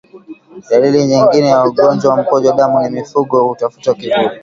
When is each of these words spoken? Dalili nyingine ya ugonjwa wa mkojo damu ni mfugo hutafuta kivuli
Dalili 0.69 1.05
nyingine 1.07 1.47
ya 1.47 1.65
ugonjwa 1.65 2.09
wa 2.11 2.17
mkojo 2.21 2.53
damu 2.53 2.89
ni 2.89 3.01
mfugo 3.01 3.43
hutafuta 3.47 3.93
kivuli 3.93 4.25